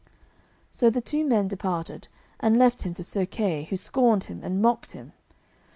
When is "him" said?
2.81-2.93, 4.23-4.41, 4.93-5.13